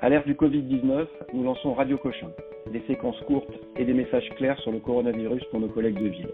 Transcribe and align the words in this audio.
À 0.00 0.08
l'ère 0.08 0.22
du 0.24 0.34
Covid-19, 0.34 1.08
nous 1.34 1.42
lançons 1.42 1.74
Radio 1.74 1.98
Cochin, 1.98 2.30
des 2.70 2.80
séquences 2.86 3.20
courtes 3.26 3.50
et 3.76 3.84
des 3.84 3.94
messages 3.94 4.28
clairs 4.36 4.56
sur 4.60 4.70
le 4.70 4.78
coronavirus 4.78 5.42
pour 5.50 5.58
nos 5.58 5.66
collègues 5.66 5.98
de 5.98 6.06
ville. 6.08 6.30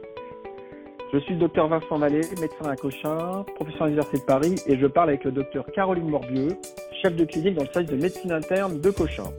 Je 1.14 1.19
suis 1.21 1.33
le 1.33 1.41
docteur 1.41 1.69
Vincent 1.69 1.96
Mallet, 1.96 2.21
médecin 2.43 2.66
à 2.69 2.77
Cochin, 2.77 3.43
professeur 3.55 3.85
à 3.85 3.87
l'Université 3.87 4.19
de 4.19 4.25
Paris, 4.25 4.57
et 4.66 4.77
je 4.77 4.87
parle 4.87 5.09
avec 5.09 5.25
le 5.25 5.32
docteur 5.32 5.64
Caroline 5.75 6.11
Morbieux, 6.11 6.50
chef 7.00 7.16
de 7.16 7.25
clinique 7.25 7.55
dans 7.55 7.62
le 7.62 7.69
service 7.69 7.91
de 7.91 7.96
médecine 7.96 8.32
interne 8.32 8.82
de 8.82 8.91
Cochin. 8.91 9.30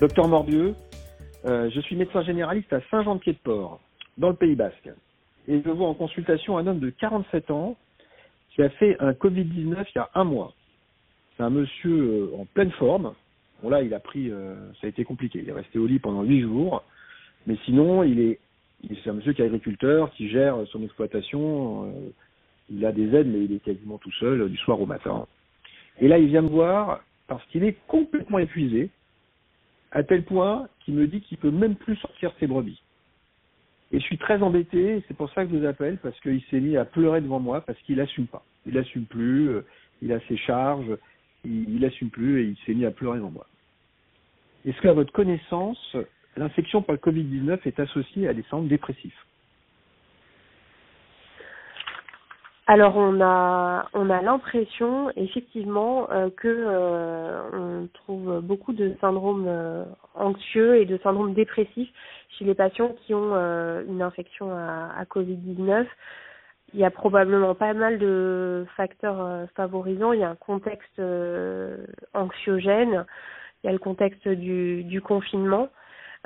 Docteur 0.00 0.28
Morbieux, 0.28 0.76
euh, 1.44 1.68
je 1.74 1.80
suis 1.80 1.96
médecin 1.96 2.22
généraliste 2.22 2.72
à 2.72 2.82
Saint-Jean-de-Pied-de-Port, 2.88 3.80
dans 4.16 4.28
le 4.28 4.36
Pays 4.36 4.54
Basque. 4.54 4.90
Et 5.48 5.60
je 5.60 5.70
vois 5.70 5.88
en 5.88 5.94
consultation 5.94 6.56
un 6.56 6.68
homme 6.68 6.78
de 6.78 6.90
47 6.90 7.50
ans 7.50 7.74
qui 8.54 8.62
a 8.62 8.70
fait 8.70 8.96
un 9.00 9.10
Covid-19 9.10 9.86
il 9.92 9.96
y 9.96 9.98
a 9.98 10.08
un 10.14 10.22
mois. 10.22 10.54
C'est 11.36 11.42
un 11.42 11.50
monsieur 11.50 11.90
euh, 11.90 12.36
en 12.38 12.44
pleine 12.44 12.70
forme. 12.72 13.14
Bon 13.62 13.70
là, 13.70 13.82
il 13.82 13.92
a 13.94 14.00
pris, 14.00 14.30
euh, 14.30 14.54
ça 14.80 14.86
a 14.86 14.90
été 14.90 15.04
compliqué. 15.04 15.40
Il 15.42 15.48
est 15.48 15.52
resté 15.52 15.78
au 15.78 15.86
lit 15.86 15.98
pendant 15.98 16.22
huit 16.22 16.42
jours. 16.42 16.82
Mais 17.46 17.56
sinon, 17.64 18.02
il 18.02 18.20
est, 18.20 18.38
c'est 19.02 19.10
un 19.10 19.14
monsieur 19.14 19.32
qui 19.32 19.42
est 19.42 19.46
agriculteur, 19.46 20.10
qui 20.12 20.28
gère 20.28 20.56
son 20.70 20.82
exploitation. 20.82 21.92
il 22.70 22.84
a 22.84 22.92
des 22.92 23.14
aides, 23.14 23.28
mais 23.28 23.44
il 23.44 23.52
est 23.52 23.62
quasiment 23.62 23.98
tout 23.98 24.12
seul 24.12 24.48
du 24.48 24.56
soir 24.58 24.80
au 24.80 24.86
matin. 24.86 25.26
Et 26.00 26.08
là, 26.08 26.18
il 26.18 26.28
vient 26.28 26.42
me 26.42 26.48
voir 26.48 27.00
parce 27.26 27.44
qu'il 27.46 27.64
est 27.64 27.76
complètement 27.86 28.38
épuisé 28.38 28.90
à 29.92 30.02
tel 30.02 30.24
point 30.24 30.68
qu'il 30.80 30.94
me 30.94 31.06
dit 31.06 31.20
qu'il 31.20 31.38
peut 31.38 31.50
même 31.50 31.76
plus 31.76 31.96
sortir 31.96 32.32
ses 32.38 32.46
brebis. 32.46 32.80
Et 33.92 34.00
je 34.00 34.04
suis 34.04 34.18
très 34.18 34.42
embêté, 34.42 35.04
c'est 35.06 35.16
pour 35.16 35.30
ça 35.32 35.44
que 35.44 35.52
je 35.52 35.56
vous 35.56 35.66
appelle, 35.66 35.98
parce 35.98 36.18
qu'il 36.20 36.42
s'est 36.50 36.60
mis 36.60 36.76
à 36.76 36.84
pleurer 36.84 37.20
devant 37.20 37.38
moi, 37.38 37.60
parce 37.60 37.78
qu'il 37.82 38.00
assume 38.00 38.26
pas. 38.26 38.44
Il 38.66 38.76
assume 38.76 39.04
plus, 39.04 39.50
euh, 39.50 39.64
il 40.02 40.12
a 40.12 40.18
ses 40.26 40.36
charges, 40.36 40.98
il, 41.44 41.76
il 41.76 41.84
assume 41.84 42.10
plus 42.10 42.42
et 42.42 42.44
il 42.44 42.56
s'est 42.64 42.74
mis 42.74 42.84
à 42.84 42.90
pleurer 42.90 43.18
devant 43.18 43.30
moi. 43.30 43.46
Est-ce 44.64 44.80
qu'à 44.80 44.92
votre 44.92 45.12
connaissance, 45.12 45.96
l'infection 46.36 46.82
par 46.82 46.94
le 46.94 47.00
Covid-19 47.00 47.60
est 47.66 47.80
associée 47.80 48.28
à 48.28 48.34
des 48.34 48.42
symptômes 48.42 48.68
dépressifs? 48.68 49.26
Alors 52.66 52.96
on 52.96 53.20
a 53.20 53.90
on 53.92 54.08
a 54.08 54.22
l'impression 54.22 55.10
effectivement 55.16 56.10
euh, 56.10 56.30
que 56.34 56.48
euh, 56.48 57.42
on 57.52 57.88
trouve 57.92 58.40
beaucoup 58.40 58.72
de 58.72 58.94
syndromes 59.02 59.44
euh, 59.46 59.84
anxieux 60.14 60.80
et 60.80 60.86
de 60.86 60.98
syndromes 61.02 61.34
dépressifs 61.34 61.92
chez 62.38 62.46
les 62.46 62.54
patients 62.54 62.96
qui 63.04 63.12
ont 63.12 63.34
une 63.86 64.00
infection 64.00 64.50
à 64.50 65.04
Covid-19. 65.04 65.86
Il 66.74 66.80
y 66.80 66.84
a 66.84 66.90
probablement 66.90 67.54
pas 67.54 67.72
mal 67.72 67.98
de 67.98 68.66
facteurs 68.76 69.48
favorisants. 69.54 70.12
Il 70.12 70.20
y 70.20 70.24
a 70.24 70.28
un 70.28 70.34
contexte 70.34 71.00
anxiogène, 72.12 73.06
il 73.62 73.68
y 73.68 73.70
a 73.70 73.72
le 73.72 73.78
contexte 73.78 74.28
du, 74.28 74.84
du 74.84 75.00
confinement. 75.00 75.68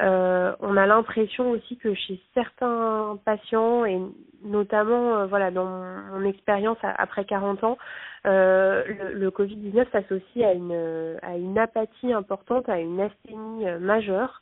Euh, 0.01 0.55
on 0.61 0.77
a 0.77 0.87
l'impression 0.87 1.51
aussi 1.51 1.77
que 1.77 1.93
chez 1.93 2.21
certains 2.33 3.19
patients 3.25 3.85
et 3.85 4.01
notamment 4.45 5.17
euh, 5.17 5.27
voilà 5.27 5.51
dans 5.51 5.65
mon, 5.65 6.25
expérience 6.25 6.79
après 6.83 7.25
40 7.25 7.65
ans, 7.65 7.79
euh, 8.27 8.85
le, 8.87 9.13
le 9.15 9.31
Covid-19 9.31 9.91
s'associe 9.91 10.45
à 10.45 10.53
une 10.53 11.19
à 11.23 11.37
une 11.37 11.59
apathie 11.59 12.13
importante, 12.13 12.69
à 12.69 12.79
une 12.79 13.01
asthénie 13.01 13.67
majeure. 13.81 14.41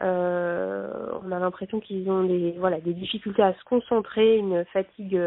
On 0.00 1.32
a 1.32 1.38
l'impression 1.38 1.80
qu'ils 1.80 2.10
ont 2.10 2.24
des 2.24 2.52
voilà 2.58 2.80
des 2.80 2.94
difficultés 2.94 3.42
à 3.42 3.54
se 3.54 3.64
concentrer, 3.64 4.36
une 4.36 4.64
fatigue 4.72 5.20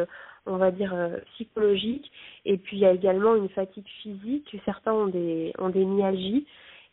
on 0.46 0.58
va 0.58 0.72
dire 0.72 0.96
psychologique. 1.34 2.12
Et 2.46 2.58
puis 2.58 2.78
il 2.78 2.80
y 2.82 2.86
a 2.86 2.92
également 2.92 3.36
une 3.36 3.50
fatigue 3.50 3.88
physique. 4.02 4.56
Certains 4.66 4.94
ont 4.94 5.08
des 5.08 5.54
ont 5.60 5.70
des 5.70 5.86
myalgies. 5.86 6.46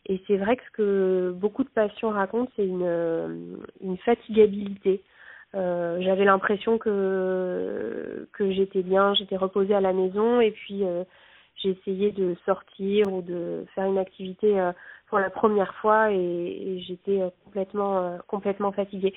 Et 0.07 0.21
c'est 0.27 0.37
vrai 0.37 0.57
que 0.57 0.63
ce 0.63 0.71
que 0.71 1.31
beaucoup 1.35 1.63
de 1.63 1.69
patients 1.69 2.09
racontent, 2.09 2.51
c'est 2.55 2.65
une, 2.65 2.83
euh, 2.83 3.27
une 3.81 3.97
fatigabilité. 3.97 5.01
Euh, 5.53 6.01
j'avais 6.01 6.25
l'impression 6.25 6.77
que 6.77 8.27
que 8.33 8.51
j'étais 8.51 8.81
bien, 8.81 9.13
j'étais 9.13 9.37
reposée 9.37 9.75
à 9.75 9.81
la 9.81 9.93
maison. 9.93 10.41
Et 10.41 10.51
puis 10.51 10.83
euh, 10.83 11.03
j'ai 11.61 11.69
essayé 11.69 12.11
de 12.11 12.35
sortir 12.45 13.11
ou 13.11 13.21
de 13.21 13.65
faire 13.75 13.85
une 13.85 13.97
activité 13.97 14.59
euh, 14.59 14.71
pour 15.07 15.19
la 15.19 15.29
première 15.29 15.73
fois 15.75 16.11
et, 16.11 16.81
j'étais 16.87 17.19
complètement 17.45 18.17
complètement 18.27 18.71
fatiguée. 18.71 19.13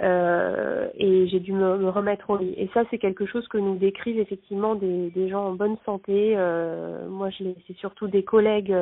Euh, 0.00 0.88
et 0.94 1.26
j'ai 1.28 1.40
dû 1.40 1.52
me, 1.52 1.78
me, 1.78 1.88
remettre 1.88 2.28
au 2.28 2.36
lit. 2.36 2.54
Et 2.58 2.68
ça, 2.74 2.82
c'est 2.90 2.98
quelque 2.98 3.24
chose 3.24 3.48
que 3.48 3.56
nous 3.56 3.76
décrivent 3.76 4.18
effectivement 4.18 4.74
des, 4.74 5.28
gens 5.28 5.46
en 5.46 5.52
bonne 5.52 5.76
santé. 5.86 6.34
Euh, 6.36 7.08
moi, 7.08 7.30
je 7.30 7.44
c'est 7.66 7.76
surtout 7.76 8.06
des 8.06 8.22
collègues 8.22 8.74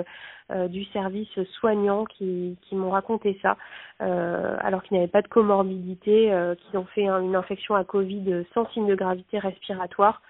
euh, 0.51 0.69
du 0.69 0.85
service 0.87 1.29
soignant 1.59 2.05
qui, 2.05 2.57
m'ont 2.73 2.91
raconté 2.91 3.39
ça, 3.41 3.57
euh, 4.03 4.57
alors 4.61 4.83
qu'ils 4.83 4.97
n'avaient 4.97 5.09
pas 5.09 5.23
de 5.23 5.29
comorbidité, 5.29 6.33
euh, 6.33 6.55
qui 6.55 6.77
ont 6.77 6.85
fait 6.85 7.07
une 7.07 7.37
infection 7.37 7.77
à 7.77 7.85
Covid 7.85 8.45
sans 8.53 8.69
signe 8.71 8.87
de 8.87 8.95
gravité 8.95 9.39
respiratoire. 9.39 10.21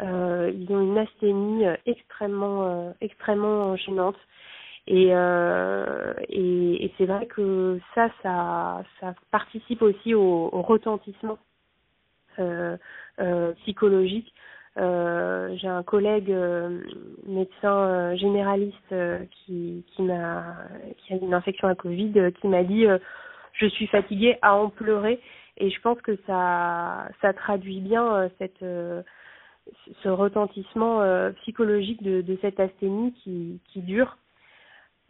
Ils 0.00 0.66
ont 0.70 0.80
une 0.80 0.98
asthénie 0.98 1.64
extrêmement 1.86 2.94
extrêmement 3.00 3.76
gênante 3.76 4.16
et, 4.86 5.14
euh, 5.14 6.14
c'est 6.98 7.06
vrai 7.06 7.26
que 7.26 7.78
ça, 7.94 8.10
ça, 8.22 8.82
participe 9.30 9.82
aussi 9.82 10.14
au, 10.14 10.48
retentissement 10.48 11.38
euh, 12.38 12.76
euh, 13.20 13.52
psychologique. 13.62 14.32
Euh, 14.78 15.54
j'ai 15.56 15.68
un 15.68 15.82
collègue 15.82 16.30
euh, 16.32 16.80
médecin 17.26 17.74
euh, 17.74 18.16
généraliste 18.16 18.94
qui, 19.30 19.84
qui 19.88 20.02
m'a 20.02 20.56
qui 20.98 21.12
a 21.12 21.16
une 21.16 21.34
infection 21.34 21.66
à 21.66 21.74
Covid 21.74 22.32
qui 22.40 22.46
m'a 22.46 22.62
dit 22.62 22.86
je 23.52 23.66
suis 23.66 23.88
fatiguée 23.88 24.38
à 24.42 24.54
en 24.54 24.70
pleurer 24.70 25.20
et 25.56 25.70
je 25.70 25.80
pense 25.80 26.00
que 26.02 26.16
ça 26.24 27.08
ça 27.20 27.32
traduit 27.32 27.80
bien 27.80 28.30
cette 28.38 28.64
ce 30.02 30.08
retentissement 30.08 31.00
psychologique 31.42 32.02
de, 32.02 32.20
de 32.22 32.38
cette 32.40 32.60
asthénie 32.60 33.12
qui, 33.22 33.60
qui 33.72 33.80
dure 33.80 34.16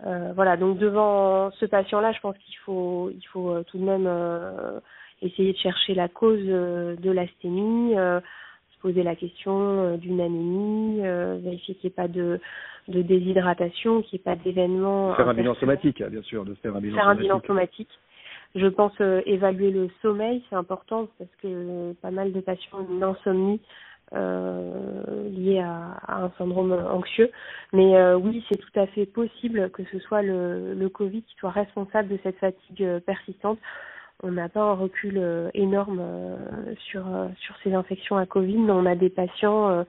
euh, 0.06 0.32
voilà, 0.34 0.56
donc 0.56 0.78
devant 0.78 1.50
ce 1.52 1.66
patient-là, 1.66 2.12
je 2.12 2.20
pense 2.20 2.36
qu'il 2.38 2.56
faut, 2.58 3.10
il 3.10 3.22
faut 3.26 3.50
euh, 3.50 3.62
tout 3.64 3.78
de 3.78 3.84
même 3.84 4.06
euh, 4.06 4.80
essayer 5.20 5.52
de 5.52 5.58
chercher 5.58 5.94
la 5.94 6.08
cause 6.08 6.42
de 6.42 7.10
l'asthénie, 7.10 7.94
se 7.94 8.80
poser 8.80 9.02
la 9.02 9.14
question 9.14 9.96
d'une 9.98 10.20
anémie, 10.20 11.00
vérifier 11.42 11.74
qu'il 11.74 11.88
n'y 11.88 11.92
ait 11.92 11.94
pas 11.94 12.08
de, 12.08 12.40
de 12.88 13.02
déshydratation, 13.02 14.00
qu'il 14.00 14.16
n'y 14.16 14.20
ait 14.22 14.24
pas 14.24 14.42
d'événement. 14.42 15.14
Faire 15.14 15.28
un 15.28 15.34
bilan 15.34 15.54
somatique, 15.56 16.02
bien 16.02 16.22
sûr, 16.22 16.46
de 16.46 16.54
faire 16.54 16.74
un 16.74 16.80
bilan 16.80 16.94
faire 16.94 17.04
somatique. 17.04 17.20
un 17.20 17.22
bilan 17.22 17.42
somatique. 17.46 17.90
Je 18.54 18.66
pense 18.66 18.98
évaluer 19.26 19.70
le 19.70 19.90
sommeil, 20.00 20.42
c'est 20.48 20.56
important 20.56 21.08
parce 21.18 21.30
que 21.42 21.92
pas 22.00 22.10
mal 22.10 22.32
de 22.32 22.40
patients 22.40 22.78
ont 22.78 22.94
une 22.94 23.02
insomnie 23.02 23.60
euh, 24.14 25.10
à, 25.58 26.24
un 26.24 26.30
syndrome 26.38 26.72
anxieux. 26.72 27.30
Mais 27.72 27.96
euh, 27.96 28.16
oui, 28.16 28.44
c'est 28.48 28.58
tout 28.58 28.80
à 28.80 28.86
fait 28.86 29.06
possible 29.06 29.70
que 29.70 29.82
ce 29.90 29.98
soit 29.98 30.22
le, 30.22 30.88
Covid 30.88 31.22
qui 31.22 31.34
soit 31.36 31.50
responsable 31.50 32.08
de 32.08 32.18
cette 32.22 32.38
fatigue 32.38 32.82
euh, 32.82 33.00
persistante. 33.00 33.58
On 34.22 34.32
n'a 34.32 34.48
pas 34.48 34.60
un 34.60 34.74
recul 34.74 35.14
euh, 35.16 35.48
énorme 35.54 36.02
sur 36.78 37.04
sur 37.38 37.56
ces 37.62 37.72
infections 37.72 38.16
à 38.16 38.26
Covid, 38.26 38.58
mais 38.58 38.72
on 38.72 38.86
a 38.86 38.94
des 38.94 39.08
patients 39.08 39.84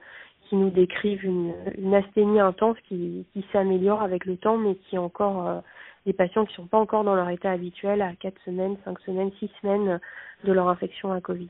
qui 0.48 0.56
nous 0.56 0.70
décrivent 0.70 1.24
une, 1.24 1.52
une 1.76 1.94
asthénie 1.94 2.40
intense 2.40 2.78
qui, 2.88 3.26
qui 3.32 3.44
s'améliore 3.52 4.02
avec 4.02 4.24
le 4.24 4.36
temps, 4.36 4.56
mais 4.56 4.76
qui 4.76 4.96
encore 4.96 5.62
des 6.06 6.12
patients 6.12 6.46
qui 6.46 6.54
sont 6.54 6.66
pas 6.66 6.78
encore 6.78 7.04
dans 7.04 7.14
leur 7.14 7.28
état 7.28 7.50
habituel 7.50 8.00
à 8.00 8.14
4 8.14 8.34
semaines, 8.44 8.76
5 8.84 8.98
semaines, 9.00 9.30
6 9.38 9.50
semaines 9.60 10.00
de 10.44 10.52
leur 10.52 10.68
infection 10.68 11.12
à 11.12 11.20
Covid. 11.20 11.48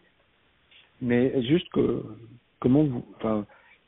Mais 1.00 1.40
juste 1.42 1.68
que 1.70 2.02
comment 2.62 2.84
vous, 2.84 3.04
enfin, 3.16 3.44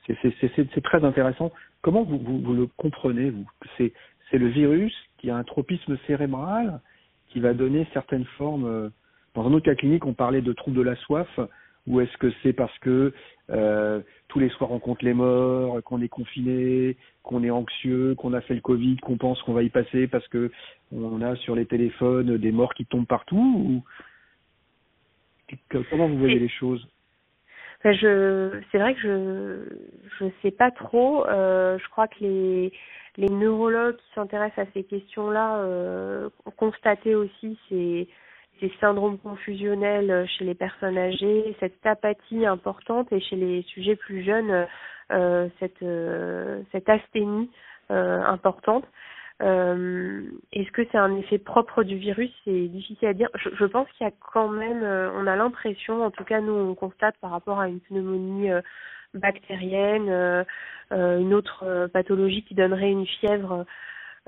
c'est 0.06 0.82
très 0.82 1.04
intéressant. 1.04 1.52
Comment 1.80 2.02
vous, 2.02 2.18
vous, 2.18 2.40
vous 2.40 2.54
le 2.54 2.66
comprenez 2.76 3.30
vous? 3.30 3.48
C'est 3.78 3.92
c'est 4.30 4.38
le 4.38 4.48
virus 4.48 4.94
qui 5.18 5.30
a 5.30 5.36
un 5.36 5.44
tropisme 5.44 5.96
cérébral 6.06 6.80
qui 7.28 7.40
va 7.40 7.54
donner 7.54 7.86
certaines 7.92 8.24
formes. 8.36 8.66
Euh, 8.66 8.88
dans 9.34 9.46
un 9.46 9.52
autre 9.52 9.66
cas 9.66 9.74
clinique, 9.74 10.06
on 10.06 10.12
parlait 10.12 10.42
de 10.42 10.52
troubles 10.52 10.76
de 10.76 10.82
la 10.82 10.96
soif. 10.96 11.28
Ou 11.86 12.00
est-ce 12.00 12.16
que 12.16 12.32
c'est 12.42 12.54
parce 12.54 12.76
que 12.78 13.12
euh, 13.50 14.00
tous 14.28 14.38
les 14.38 14.48
soirs 14.48 14.72
on 14.72 14.78
compte 14.78 15.02
les 15.02 15.12
morts, 15.12 15.82
qu'on 15.84 16.00
est 16.00 16.08
confiné, 16.08 16.96
qu'on 17.22 17.44
est 17.44 17.50
anxieux, 17.50 18.14
qu'on 18.14 18.32
a 18.32 18.40
fait 18.40 18.54
le 18.54 18.62
Covid, 18.62 18.96
qu'on 18.96 19.18
pense 19.18 19.40
qu'on 19.42 19.52
va 19.52 19.62
y 19.62 19.68
passer 19.68 20.06
parce 20.08 20.26
que 20.28 20.50
on 20.90 21.20
a 21.20 21.36
sur 21.36 21.54
les 21.54 21.66
téléphones 21.66 22.38
des 22.38 22.52
morts 22.52 22.74
qui 22.74 22.86
tombent 22.86 23.06
partout 23.06 23.36
ou? 23.36 23.82
Comment 25.90 26.08
vous 26.08 26.18
voyez 26.18 26.38
les 26.38 26.48
choses? 26.48 26.88
Je, 27.92 28.60
c'est 28.72 28.78
vrai 28.78 28.94
que 28.94 29.00
je, 29.00 30.24
je 30.24 30.30
sais 30.42 30.50
pas 30.50 30.70
trop. 30.70 31.26
Euh, 31.26 31.78
je 31.78 31.88
crois 31.90 32.08
que 32.08 32.16
les, 32.20 32.72
les 33.16 33.28
neurologues 33.28 33.96
qui 33.96 34.14
s'intéressent 34.14 34.66
à 34.66 34.72
ces 34.72 34.84
questions-là 34.84 35.58
euh, 35.58 36.28
ont 36.46 36.50
constaté 36.50 37.14
aussi 37.14 37.58
ces, 37.68 38.08
ces 38.60 38.72
syndromes 38.80 39.18
confusionnels 39.18 40.26
chez 40.28 40.44
les 40.44 40.54
personnes 40.54 40.98
âgées, 40.98 41.54
cette 41.60 41.84
apathie 41.84 42.46
importante 42.46 43.12
et 43.12 43.20
chez 43.20 43.36
les 43.36 43.62
sujets 43.62 43.96
plus 43.96 44.22
jeunes, 44.24 44.66
euh, 45.12 45.48
cette, 45.60 45.82
euh, 45.82 46.62
cette 46.72 46.88
asthénie 46.88 47.50
importante. 47.90 48.84
Est-ce 49.40 50.70
que 50.72 50.82
c'est 50.90 50.98
un 50.98 51.16
effet 51.16 51.38
propre 51.38 51.82
du 51.82 51.96
virus? 51.96 52.30
C'est 52.44 52.68
difficile 52.68 53.08
à 53.08 53.14
dire. 53.14 53.28
Je, 53.34 53.50
je 53.54 53.64
pense 53.64 53.88
qu'il 53.92 54.06
y 54.06 54.08
a 54.08 54.14
quand 54.32 54.48
même, 54.48 54.82
on 54.82 55.26
a 55.26 55.36
l'impression, 55.36 56.04
en 56.04 56.10
tout 56.10 56.24
cas 56.24 56.40
nous 56.40 56.52
on 56.52 56.74
constate 56.74 57.16
par 57.20 57.30
rapport 57.30 57.60
à 57.60 57.68
une 57.68 57.80
pneumonie 57.80 58.50
bactérienne, 59.14 60.44
une 60.90 61.34
autre 61.34 61.88
pathologie 61.92 62.44
qui 62.44 62.54
donnerait 62.54 62.90
une 62.90 63.06
fièvre 63.06 63.64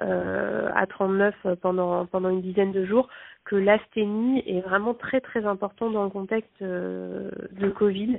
euh, 0.01 0.69
à 0.75 0.87
39 0.87 1.35
pendant 1.63 2.07
pendant 2.07 2.29
une 2.29 2.43
dizaine 2.43 2.73
de 2.73 2.85
jours 2.85 3.09
que 3.45 3.57
l'asthénie 3.57 4.43
est 4.47 4.61
vraiment 4.61 4.95
très 4.95 5.21
très 5.21 5.47
important 5.47 5.91
dans 5.91 6.05
le 6.05 6.11
contexte 6.11 6.63
euh, 6.63 7.31
de 7.53 7.69
Covid. 7.69 8.19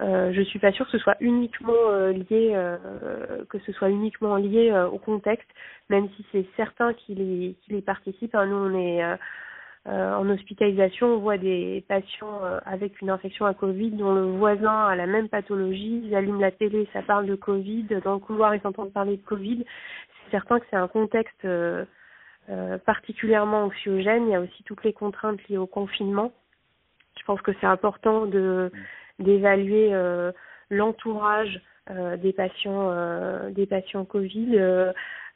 Euh, 0.00 0.32
je 0.32 0.42
suis 0.42 0.60
pas 0.60 0.70
sûre 0.72 0.86
que 0.86 0.92
ce 0.92 0.98
soit 0.98 1.16
uniquement 1.20 1.72
euh, 1.90 2.12
lié 2.12 2.52
euh, 2.54 2.76
que 3.48 3.58
ce 3.66 3.72
soit 3.72 3.90
uniquement 3.90 4.36
lié 4.36 4.72
au 4.92 4.98
contexte, 4.98 5.48
même 5.90 6.08
si 6.16 6.24
c'est 6.30 6.46
certain 6.56 6.92
qu'il 6.92 7.20
y, 7.20 7.54
qu'il 7.62 7.82
participe. 7.82 8.34
Hein. 8.34 8.46
Nous 8.46 8.56
on 8.56 8.78
est 8.78 9.02
en 9.86 10.28
hospitalisation, 10.28 11.14
on 11.14 11.18
voit 11.18 11.38
des 11.38 11.82
patients 11.88 12.42
avec 12.66 13.00
une 13.00 13.08
infection 13.08 13.46
à 13.46 13.54
Covid 13.54 13.92
dont 13.92 14.14
le 14.14 14.24
voisin 14.24 14.86
a 14.86 14.94
la 14.94 15.06
même 15.06 15.30
pathologie, 15.30 16.02
ils 16.04 16.14
allument 16.14 16.40
la 16.40 16.50
télé, 16.50 16.86
ça 16.92 17.00
parle 17.00 17.24
de 17.24 17.34
Covid, 17.34 17.86
dans 18.04 18.12
le 18.12 18.18
couloir 18.18 18.54
ils 18.54 18.66
entendent 18.66 18.92
parler 18.92 19.16
de 19.16 19.22
Covid 19.22 19.64
certain 20.30 20.60
que 20.60 20.66
c'est 20.70 20.76
un 20.76 20.88
contexte 20.88 21.44
euh, 21.44 21.84
euh, 22.50 22.78
particulièrement 22.78 23.64
anxiogène. 23.64 24.26
Il 24.26 24.30
y 24.30 24.34
a 24.34 24.40
aussi 24.40 24.62
toutes 24.64 24.84
les 24.84 24.92
contraintes 24.92 25.40
liées 25.48 25.58
au 25.58 25.66
confinement. 25.66 26.32
Je 27.18 27.24
pense 27.24 27.40
que 27.42 27.52
c'est 27.60 27.66
important 27.66 28.26
de 28.26 28.70
d'évaluer 29.18 29.92
euh, 29.92 30.32
l'entourage 30.70 31.60
des 32.18 32.34
patients 32.34 32.92
des 33.50 33.64
patients 33.64 34.04
Covid 34.04 34.60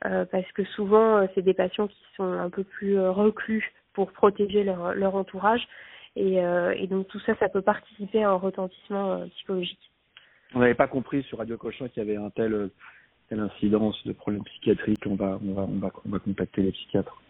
parce 0.02 0.52
que 0.52 0.64
souvent 0.64 1.26
c'est 1.34 1.40
des 1.40 1.54
patients 1.54 1.88
qui 1.88 2.04
sont 2.14 2.30
un 2.30 2.50
peu 2.50 2.62
plus 2.62 3.00
reclus 3.00 3.72
pour 3.94 4.12
protéger 4.12 4.62
leur, 4.62 4.94
leur 4.94 5.14
entourage 5.14 5.66
et, 6.14 6.34
et, 6.76 6.86
donc 6.88 7.08
tout 7.08 7.20
ça 7.20 7.34
ça 7.36 7.48
peut 7.48 7.62
participer 7.62 8.22
à 8.22 8.32
un 8.32 8.34
retentissement 8.34 9.26
psychologique. 9.30 9.90
On 10.54 10.58
n'avait 10.58 10.74
pas 10.74 10.88
compris 10.88 11.22
sur 11.22 11.38
Radio 11.38 11.56
Cochon 11.56 11.88
qu'il 11.88 12.02
y 12.02 12.06
avait 12.06 12.22
un 12.22 12.28
tel 12.28 12.68
l'incidence 13.36 14.06
de 14.06 14.12
problèmes 14.12 14.44
psychiatriques, 14.44 15.04
on 15.06 15.14
va, 15.14 15.38
on 15.46 15.52
va, 15.54 15.62
on 15.62 15.78
va, 15.78 15.90
on 16.06 16.10
va 16.10 16.18
contacter 16.18 16.62
les 16.62 16.72
psychiatres. 16.72 17.20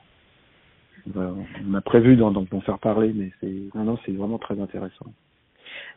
On, 1.14 1.74
a 1.74 1.80
prévu 1.80 2.16
d'en, 2.16 2.32
faire 2.60 2.78
parler, 2.78 3.12
mais 3.14 3.30
c'est, 3.40 3.76
non, 3.76 3.84
non, 3.84 3.98
c'est 4.04 4.12
vraiment 4.12 4.38
très 4.38 4.60
intéressant. 4.60 5.06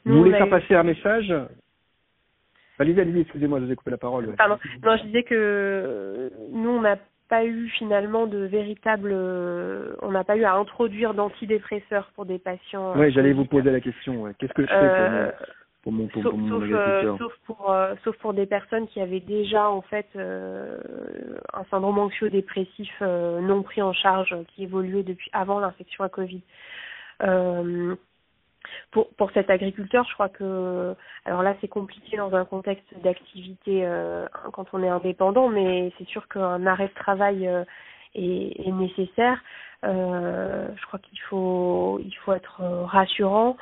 Vous 0.05 0.17
voulez 0.17 0.31
faire 0.31 0.49
passer 0.49 0.73
un 0.73 0.83
message? 0.83 1.33
Allez, 2.79 2.99
allez, 2.99 3.21
excusez-moi, 3.21 3.59
je 3.59 3.65
vous 3.65 3.71
ai 3.71 3.75
coupé 3.75 3.91
la 3.91 3.97
parole. 3.97 4.33
Pardon. 4.35 4.57
Non, 4.83 4.97
je 4.97 5.03
disais 5.03 5.23
que 5.23 6.31
nous, 6.51 6.69
on 6.69 6.81
n'a 6.81 6.97
pas 7.29 7.45
eu 7.45 7.69
finalement 7.69 8.27
de 8.27 8.39
véritable, 8.39 9.13
on 10.01 10.11
n'a 10.11 10.23
pas 10.23 10.37
eu 10.37 10.43
à 10.43 10.55
introduire 10.55 11.13
d'antidépresseurs 11.13 12.11
pour 12.15 12.25
des 12.25 12.39
patients. 12.39 12.93
Oui, 12.95 13.11
j'allais 13.11 13.33
vous 13.33 13.45
poser 13.45 13.71
la 13.71 13.81
question. 13.81 14.33
Qu'est-ce 14.37 14.53
que 14.53 14.63
je 14.63 14.67
fais 14.67 14.75
euh, 14.75 15.31
euh, 15.87 17.17
sauf, 17.17 17.33
pour 17.45 17.71
euh, 17.71 17.93
sauf, 18.03 18.17
pour 18.17 18.33
des 18.33 18.47
personnes 18.47 18.87
qui 18.87 18.99
avaient 19.01 19.19
déjà 19.19 19.69
en 19.69 19.81
fait 19.81 20.07
euh, 20.15 20.79
un 21.53 21.63
syndrome 21.65 21.99
anxio-dépressif 21.99 22.91
non 23.01 23.61
pris 23.61 23.81
en 23.81 23.93
charge 23.93 24.35
qui 24.47 24.63
évoluait 24.63 25.03
depuis 25.03 25.29
avant 25.31 25.59
l'infection 25.59 26.03
à 26.03 26.09
Covid. 26.09 26.41
pour 28.89 29.09
pour 29.15 29.31
cet 29.31 29.51
agriculteur, 29.51 30.05
je 30.09 30.13
crois 30.15 30.29
que 30.29 30.95
alors 31.25 31.43
là 31.43 31.55
c'est 31.61 31.67
compliqué 31.67 32.17
dans 32.17 32.33
un 32.33 32.45
contexte 32.45 32.91
d'activité 33.03 33.87
quand 34.53 34.65
on 34.73 34.81
est 34.81 34.89
indépendant, 34.89 35.49
mais 35.49 35.93
c'est 35.99 36.07
sûr 36.07 36.27
qu'un 36.27 36.65
arrêt 36.65 36.87
de 36.87 36.93
travail 36.95 37.45
est, 38.15 38.67
est, 38.67 38.71
nécessaire. 38.71 39.39
je 39.83 40.85
crois 40.87 40.99
qu'il 40.99 41.19
faut 41.29 41.99
il 42.03 42.15
faut 42.23 42.33
être 42.33 42.61
rassurant 42.85 43.55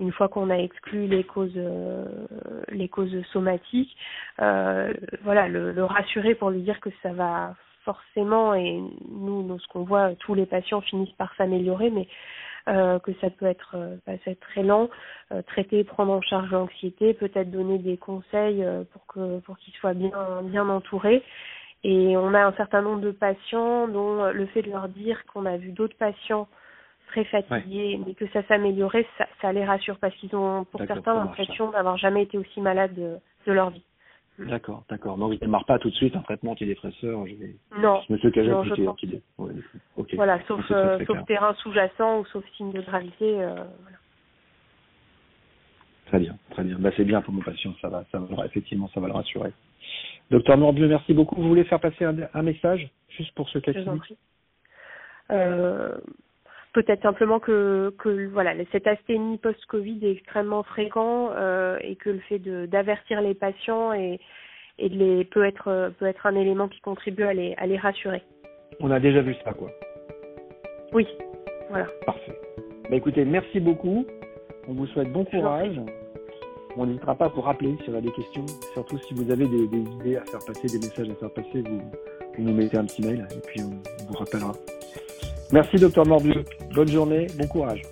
une 0.00 0.12
fois 0.12 0.28
qu'on 0.28 0.50
a 0.50 0.56
exclu 0.56 1.06
les 1.06 1.24
causes 1.24 1.52
euh, 1.56 2.04
les 2.68 2.88
causes 2.88 3.22
somatiques 3.32 3.96
euh, 4.40 4.92
voilà 5.22 5.48
le, 5.48 5.72
le, 5.72 5.84
rassurer 5.84 6.34
pour 6.34 6.50
lui 6.50 6.62
dire 6.62 6.80
que 6.80 6.90
ça 7.02 7.12
va 7.12 7.54
forcément 7.84 8.54
et 8.54 8.80
nous, 9.08 9.42
nous 9.42 9.58
ce 9.58 9.68
qu'on 9.68 9.84
voit 9.84 10.14
tous 10.16 10.34
les 10.34 10.46
patients 10.46 10.80
finissent 10.80 11.12
par 11.12 11.34
s'améliorer 11.36 11.90
mais 11.90 12.08
euh, 12.68 12.98
que 12.98 13.12
ça 13.20 13.30
peut 13.30 13.46
être, 13.46 13.74
euh, 13.74 13.96
bah, 14.06 14.12
très 14.40 14.62
lent, 14.62 14.90
euh, 15.32 15.40
traiter, 15.42 15.82
prendre 15.82 16.12
en 16.12 16.20
charge 16.20 16.50
l'anxiété, 16.50 17.14
peut-être 17.14 17.50
donner 17.50 17.78
des 17.78 17.96
conseils 17.96 18.62
euh, 18.62 18.84
pour 18.92 19.06
que 19.06 19.38
pour 19.40 19.56
qu'ils 19.58 19.74
soient 19.74 19.94
bien 19.94 20.42
bien 20.44 20.68
entourés. 20.68 21.22
Et 21.84 22.16
on 22.18 22.34
a 22.34 22.44
un 22.44 22.52
certain 22.52 22.82
nombre 22.82 23.00
de 23.00 23.10
patients 23.12 23.88
dont 23.88 24.30
le 24.30 24.46
fait 24.46 24.60
de 24.62 24.70
leur 24.70 24.88
dire 24.88 25.24
qu'on 25.32 25.46
a 25.46 25.56
vu 25.56 25.70
d'autres 25.72 25.96
patients 25.96 26.46
très 27.10 27.24
fatigués, 27.24 28.00
mais 28.06 28.14
que 28.14 28.26
ça 28.28 28.42
s'améliorait, 28.44 29.06
ça, 29.18 29.26
ça, 29.40 29.52
les 29.52 29.64
rassure 29.64 29.98
parce 29.98 30.14
qu'ils 30.16 30.34
ont 30.34 30.64
pour 30.64 30.80
certains 30.86 31.14
l'impression 31.14 31.70
d'avoir 31.70 31.96
jamais 31.96 32.22
été 32.22 32.38
aussi 32.38 32.60
malades 32.60 32.94
de, 32.94 33.52
leur 33.52 33.70
vie. 33.70 33.84
Mm. 34.38 34.46
D'accord, 34.48 34.84
d'accord. 34.88 35.18
Donc, 35.18 35.32
il 35.32 35.34
ne 35.34 35.40
démarre 35.40 35.64
pas 35.64 35.78
tout 35.78 35.90
de 35.90 35.94
suite 35.94 36.14
un 36.16 36.20
traitement 36.20 36.52
antidépresseur. 36.52 37.26
Je 37.26 37.34
vais... 37.34 37.56
Non. 37.78 38.00
Monsieur 38.08 38.30
non, 38.44 38.64
je 38.64 38.84
pense. 38.84 38.96
Qui... 38.96 39.20
Voilà, 40.14 40.40
sauf, 40.46 40.64
euh, 40.70 41.04
sauf 41.04 41.24
terrain 41.26 41.54
sous-jacent 41.54 42.20
ou 42.20 42.24
sauf 42.26 42.44
signe 42.56 42.72
de 42.72 42.80
gravité. 42.80 43.42
Euh, 43.42 43.54
voilà. 43.82 43.96
Très 46.06 46.18
bien, 46.18 46.36
très 46.50 46.64
bien. 46.64 46.76
Bah, 46.78 46.90
c'est 46.96 47.04
bien 47.04 47.20
pour 47.22 47.32
mon 47.32 47.42
patient, 47.42 47.72
ça 47.80 47.88
va, 47.88 48.04
ça 48.10 48.18
va, 48.18 48.44
effectivement, 48.46 48.88
ça 48.94 49.00
va 49.00 49.06
le 49.06 49.12
rassurer. 49.12 49.52
Docteur 50.30 50.56
Mordieu, 50.56 50.88
merci 50.88 51.14
beaucoup. 51.14 51.36
Vous 51.36 51.48
voulez 51.48 51.64
faire 51.64 51.80
passer 51.80 52.04
un, 52.04 52.16
un 52.34 52.42
message, 52.42 52.88
juste 53.08 53.32
pour 53.34 53.48
ce 53.48 53.58
cas 53.58 53.72
euh, 55.30 55.96
peut-être 56.72 57.02
simplement 57.02 57.40
que, 57.40 57.94
que 57.98 58.28
voilà 58.28 58.52
cette 58.72 58.86
asthénie 58.86 59.38
post-Covid 59.38 59.98
est 60.02 60.12
extrêmement 60.12 60.62
fréquent 60.62 61.30
euh, 61.34 61.78
et 61.80 61.96
que 61.96 62.10
le 62.10 62.20
fait 62.20 62.38
de 62.38 62.66
d'avertir 62.66 63.20
les 63.20 63.34
patients 63.34 63.92
et, 63.92 64.20
et 64.78 64.88
de 64.88 64.96
les 64.96 65.24
peut 65.24 65.44
être 65.44 65.92
peut 65.98 66.06
être 66.06 66.26
un 66.26 66.34
élément 66.34 66.68
qui 66.68 66.80
contribue 66.80 67.24
à 67.24 67.34
les 67.34 67.54
à 67.56 67.66
les 67.66 67.76
rassurer. 67.76 68.22
On 68.80 68.90
a 68.90 69.00
déjà 69.00 69.20
vu 69.20 69.34
ça 69.44 69.52
quoi. 69.52 69.70
Oui, 70.92 71.06
voilà. 71.68 71.86
Parfait. 72.04 72.36
Bah 72.90 72.96
écoutez, 72.96 73.24
merci 73.24 73.60
beaucoup. 73.60 74.04
On 74.68 74.72
vous 74.72 74.86
souhaite 74.88 75.12
bon 75.12 75.24
courage. 75.24 75.80
On 76.76 76.86
n'hésitera 76.86 77.14
pas 77.14 77.26
à 77.26 77.28
vous 77.28 77.40
rappeler 77.40 77.76
si 77.82 77.90
on 77.90 77.94
a 77.94 78.00
des 78.00 78.12
questions, 78.12 78.46
surtout 78.74 78.98
si 78.98 79.14
vous 79.14 79.30
avez 79.30 79.46
des, 79.46 79.66
des, 79.68 79.78
idées 79.78 80.16
à 80.16 80.24
faire 80.24 80.40
passer, 80.46 80.68
des 80.68 80.78
messages 80.78 81.10
à 81.10 81.14
faire 81.14 81.32
passer, 81.32 81.62
vous, 81.62 81.80
vous 82.36 82.42
nous 82.42 82.54
mettez 82.54 82.76
un 82.76 82.84
petit 82.84 83.02
mail 83.02 83.26
et 83.34 83.40
puis 83.46 83.60
on 83.62 84.06
vous 84.06 84.18
rappellera. 84.18 84.52
Merci, 85.52 85.78
docteur 85.78 86.06
Morbieux. 86.06 86.44
Bonne 86.74 86.88
journée, 86.88 87.26
bon 87.36 87.46
courage. 87.48 87.82